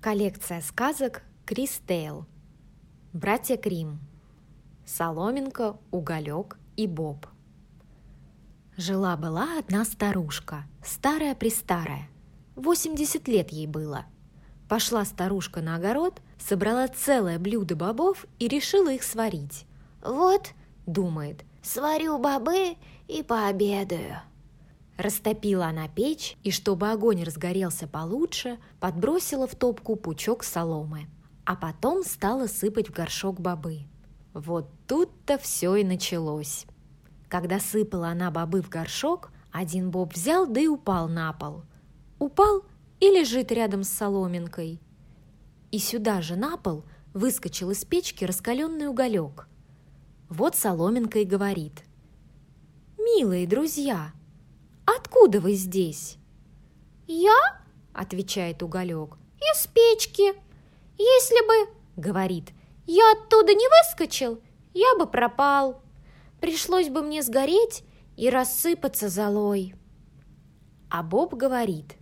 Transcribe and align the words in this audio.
Коллекция 0.00 0.62
сказок 0.62 1.20
Кристейл. 1.44 2.24
Братья 3.12 3.58
Крим. 3.58 4.00
Соломинка, 4.86 5.76
Уголек 5.90 6.56
и 6.78 6.86
Боб. 6.86 7.26
Жила-была 8.78 9.58
одна 9.58 9.84
старушка, 9.84 10.64
старая-престарая. 10.82 12.08
80 12.56 13.28
лет 13.28 13.50
ей 13.50 13.66
было. 13.66 14.06
Пошла 14.70 15.04
старушка 15.04 15.60
на 15.60 15.76
огород, 15.76 16.22
собрала 16.38 16.88
целое 16.88 17.38
блюдо 17.38 17.76
бобов 17.76 18.24
и 18.38 18.48
решила 18.48 18.90
их 18.90 19.02
сварить. 19.02 19.66
«Вот,— 20.02 20.54
думает,— 20.86 21.44
сварю 21.62 22.16
бобы 22.16 22.76
и 23.06 23.22
пообедаю». 23.22 24.22
Растопила 25.00 25.64
она 25.64 25.88
печь, 25.88 26.36
и 26.42 26.50
чтобы 26.50 26.90
огонь 26.90 27.24
разгорелся 27.24 27.88
получше, 27.88 28.58
подбросила 28.80 29.46
в 29.46 29.54
топку 29.54 29.96
пучок 29.96 30.44
соломы, 30.44 31.06
а 31.46 31.56
потом 31.56 32.04
стала 32.04 32.46
сыпать 32.46 32.90
в 32.90 32.92
горшок 32.92 33.40
бобы. 33.40 33.84
Вот 34.34 34.68
тут-то 34.86 35.38
все 35.38 35.76
и 35.76 35.84
началось. 35.84 36.66
Когда 37.30 37.60
сыпала 37.60 38.08
она 38.08 38.30
бобы 38.30 38.60
в 38.60 38.68
горшок, 38.68 39.32
один 39.50 39.90
боб 39.90 40.12
взял 40.12 40.46
да 40.46 40.60
и 40.60 40.66
упал 40.66 41.08
на 41.08 41.32
пол. 41.32 41.62
Упал 42.18 42.62
и 43.00 43.06
лежит 43.06 43.50
рядом 43.52 43.84
с 43.84 43.88
соломинкой. 43.88 44.82
И 45.70 45.78
сюда 45.78 46.20
же 46.20 46.36
на 46.36 46.58
пол 46.58 46.84
выскочил 47.14 47.70
из 47.70 47.86
печки 47.86 48.26
раскаленный 48.26 48.88
уголек. 48.88 49.48
Вот 50.28 50.56
соломинка 50.56 51.20
и 51.20 51.24
говорит. 51.24 51.84
«Милые 52.98 53.46
друзья, 53.46 54.12
откуда 55.30 55.40
вы 55.40 55.54
здесь?» 55.54 56.18
«Я?»– 57.06 57.60
отвечает 57.94 58.62
уголек. 58.62 59.16
«Из 59.38 59.66
печки. 59.68 60.34
Если 60.98 61.46
бы,— 61.46 61.70
говорит,— 61.96 62.50
я 62.86 63.12
оттуда 63.12 63.54
не 63.54 63.66
выскочил, 63.68 64.40
я 64.74 64.96
бы 64.98 65.06
пропал. 65.06 65.82
Пришлось 66.40 66.88
бы 66.88 67.02
мне 67.02 67.22
сгореть 67.22 67.84
и 68.16 68.28
рассыпаться 68.28 69.08
золой». 69.08 69.74
А 70.90 71.02
Боб 71.02 71.34
говорит. 71.34 71.96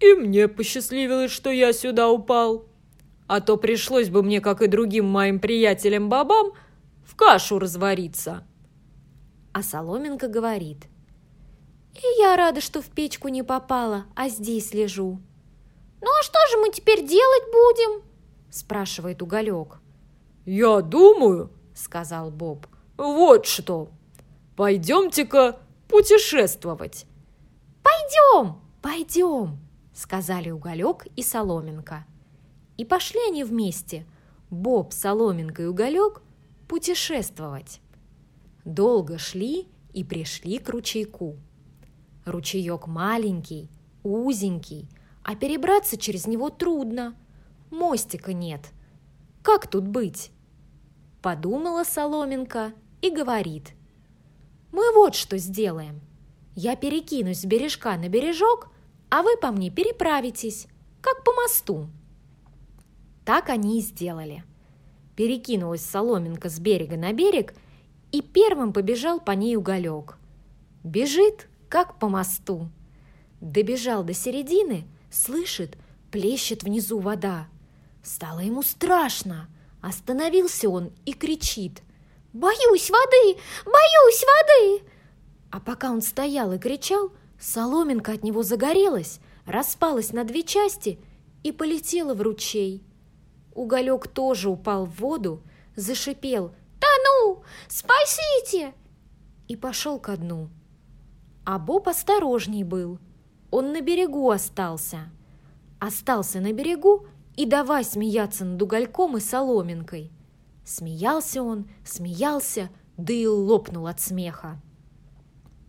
«И 0.00 0.14
мне 0.14 0.48
посчастливилось, 0.48 1.30
что 1.30 1.50
я 1.50 1.72
сюда 1.72 2.10
упал. 2.10 2.66
А 3.26 3.40
то 3.40 3.56
пришлось 3.56 4.10
бы 4.10 4.22
мне, 4.22 4.40
как 4.40 4.60
и 4.60 4.66
другим 4.66 5.06
моим 5.06 5.40
приятелям-бабам, 5.40 6.52
в 7.04 7.16
кашу 7.16 7.58
развариться». 7.58 8.44
А 9.54 9.62
Соломенко 9.62 10.28
говорит. 10.28 10.91
И 11.94 12.20
я 12.20 12.36
рада, 12.36 12.60
что 12.60 12.80
в 12.80 12.86
печку 12.86 13.28
не 13.28 13.42
попала, 13.42 14.06
а 14.14 14.28
здесь 14.28 14.74
лежу. 14.74 15.20
«Ну 16.00 16.08
а 16.08 16.22
что 16.22 16.38
же 16.50 16.58
мы 16.58 16.70
теперь 16.70 17.06
делать 17.06 17.44
будем?» 17.52 18.02
спрашивает 18.52 19.22
уголек. 19.22 19.80
«Я 20.44 20.80
думаю»,— 20.82 21.50
сказал 21.74 22.30
Боб,— 22.30 22.66
«вот 22.96 23.46
что. 23.46 23.88
Пойдемте-ка 24.56 25.58
путешествовать». 25.88 27.06
«Пойдем, 27.82 28.60
пойдем»,— 28.82 29.58
сказали 29.94 30.50
уголек 30.50 31.06
и 31.16 31.22
соломинка. 31.22 32.04
И 32.76 32.84
пошли 32.84 33.20
они 33.28 33.44
вместе, 33.44 34.06
Боб, 34.50 34.92
соломинка 34.92 35.62
и 35.62 35.66
уголек, 35.66 36.22
путешествовать. 36.68 37.80
Долго 38.64 39.18
шли 39.18 39.68
и 39.92 40.04
пришли 40.04 40.58
к 40.58 40.68
ручейку. 40.68 41.36
Ручеек 42.24 42.86
маленький, 42.86 43.68
узенький, 44.02 44.88
а 45.24 45.34
перебраться 45.34 45.96
через 45.96 46.26
него 46.26 46.50
трудно. 46.50 47.16
Мостика 47.70 48.32
нет. 48.32 48.70
Как 49.42 49.66
тут 49.66 49.86
быть? 49.88 50.30
Подумала 51.20 51.84
Соломенко 51.84 52.72
и 53.00 53.10
говорит. 53.10 53.72
Мы 54.70 54.92
вот 54.94 55.14
что 55.14 55.38
сделаем. 55.38 56.00
Я 56.54 56.76
перекинусь 56.76 57.40
с 57.40 57.44
бережка 57.44 57.96
на 57.96 58.08
бережок, 58.08 58.70
а 59.10 59.22
вы 59.22 59.36
по 59.36 59.50
мне 59.50 59.70
переправитесь, 59.70 60.66
как 61.00 61.24
по 61.24 61.32
мосту. 61.32 61.88
Так 63.24 63.48
они 63.48 63.78
и 63.78 63.82
сделали. 63.82 64.44
Перекинулась 65.16 65.84
Соломенко 65.84 66.48
с 66.48 66.58
берега 66.58 66.96
на 66.96 67.12
берег, 67.12 67.54
и 68.10 68.20
первым 68.20 68.72
побежал 68.72 69.20
по 69.20 69.32
ней 69.32 69.56
уголек. 69.56 70.18
Бежит, 70.84 71.48
как 71.72 71.98
по 71.98 72.10
мосту. 72.10 72.68
Добежал 73.40 74.04
до 74.04 74.12
середины, 74.12 74.86
слышит, 75.10 75.78
плещет 76.10 76.64
внизу 76.64 76.98
вода. 76.98 77.48
Стало 78.02 78.40
ему 78.40 78.62
страшно. 78.62 79.48
Остановился 79.80 80.68
он 80.68 80.92
и 81.06 81.14
кричит. 81.14 81.80
«Боюсь 82.34 82.90
воды! 82.90 83.40
Боюсь 83.64 84.22
воды!» 84.22 84.84
А 85.50 85.60
пока 85.60 85.90
он 85.90 86.02
стоял 86.02 86.52
и 86.52 86.58
кричал, 86.58 87.10
соломинка 87.40 88.12
от 88.12 88.22
него 88.22 88.42
загорелась, 88.42 89.20
распалась 89.46 90.12
на 90.12 90.24
две 90.24 90.42
части 90.42 90.98
и 91.42 91.52
полетела 91.52 92.12
в 92.12 92.20
ручей. 92.20 92.84
Уголек 93.54 94.08
тоже 94.08 94.50
упал 94.50 94.84
в 94.84 95.00
воду, 95.00 95.42
зашипел 95.74 96.52
«Тону! 96.78 97.44
Спасите!» 97.66 98.74
и 99.48 99.56
пошел 99.56 99.98
ко 99.98 100.18
дну. 100.18 100.50
А 101.44 101.58
Боб 101.58 101.88
осторожней 101.88 102.62
был. 102.62 102.98
Он 103.50 103.72
на 103.72 103.80
берегу 103.80 104.30
остался. 104.30 105.10
Остался 105.80 106.40
на 106.40 106.52
берегу 106.52 107.06
и 107.36 107.46
давай 107.46 107.84
смеяться 107.84 108.44
над 108.44 108.62
угольком 108.62 109.16
и 109.16 109.20
соломинкой. 109.20 110.12
Смеялся 110.64 111.42
он, 111.42 111.68
смеялся, 111.84 112.70
да 112.96 113.12
и 113.12 113.26
лопнул 113.26 113.88
от 113.88 114.00
смеха. 114.00 114.60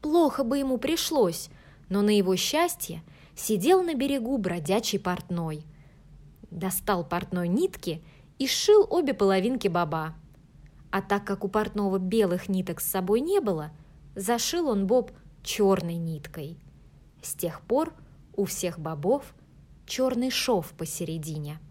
Плохо 0.00 0.44
бы 0.44 0.58
ему 0.58 0.78
пришлось, 0.78 1.50
но 1.90 2.00
на 2.00 2.16
его 2.16 2.36
счастье 2.36 3.02
сидел 3.36 3.82
на 3.82 3.94
берегу 3.94 4.38
бродячий 4.38 4.98
портной. 4.98 5.64
Достал 6.50 7.04
портной 7.04 7.48
нитки 7.48 8.02
и 8.38 8.46
сшил 8.46 8.86
обе 8.88 9.12
половинки 9.12 9.68
боба. 9.68 10.14
А 10.90 11.02
так 11.02 11.26
как 11.26 11.44
у 11.44 11.48
портного 11.48 11.98
белых 11.98 12.48
ниток 12.48 12.80
с 12.80 12.90
собой 12.90 13.20
не 13.20 13.40
было, 13.40 13.72
зашил 14.14 14.68
он 14.68 14.86
боб 14.86 15.12
черной 15.42 15.96
ниткой. 15.96 16.58
С 17.22 17.34
тех 17.34 17.60
пор 17.60 17.94
у 18.36 18.44
всех 18.44 18.78
бобов 18.78 19.34
черный 19.86 20.30
шов 20.30 20.72
посередине– 20.72 21.58